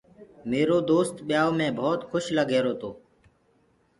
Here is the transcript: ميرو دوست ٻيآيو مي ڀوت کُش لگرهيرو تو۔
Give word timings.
ميرو 0.49 0.77
دوست 0.89 1.15
ٻيآيو 1.27 1.49
مي 1.59 1.67
ڀوت 1.77 1.99
کُش 2.11 2.25
لگرهيرو 2.37 2.73
تو۔ 2.81 2.89